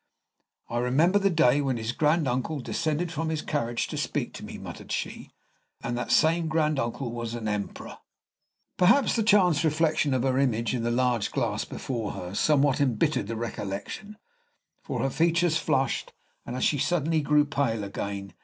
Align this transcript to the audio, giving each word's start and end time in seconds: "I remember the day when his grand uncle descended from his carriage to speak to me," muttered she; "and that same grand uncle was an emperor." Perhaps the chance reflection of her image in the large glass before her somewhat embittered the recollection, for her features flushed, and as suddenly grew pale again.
"I 0.67 0.79
remember 0.79 1.19
the 1.19 1.29
day 1.29 1.61
when 1.61 1.77
his 1.77 1.91
grand 1.91 2.27
uncle 2.27 2.59
descended 2.59 3.11
from 3.11 3.29
his 3.29 3.43
carriage 3.43 3.85
to 3.89 3.97
speak 3.97 4.33
to 4.33 4.43
me," 4.43 4.57
muttered 4.57 4.91
she; 4.91 5.29
"and 5.83 5.95
that 5.95 6.11
same 6.11 6.47
grand 6.47 6.79
uncle 6.79 7.11
was 7.11 7.35
an 7.35 7.47
emperor." 7.47 7.99
Perhaps 8.77 9.15
the 9.15 9.21
chance 9.21 9.63
reflection 9.63 10.15
of 10.15 10.23
her 10.23 10.39
image 10.39 10.73
in 10.73 10.81
the 10.81 10.89
large 10.89 11.31
glass 11.31 11.65
before 11.65 12.13
her 12.13 12.33
somewhat 12.33 12.81
embittered 12.81 13.27
the 13.27 13.35
recollection, 13.35 14.17
for 14.81 15.03
her 15.03 15.11
features 15.11 15.57
flushed, 15.57 16.11
and 16.47 16.55
as 16.55 16.67
suddenly 16.83 17.21
grew 17.21 17.45
pale 17.45 17.83
again. 17.83 18.33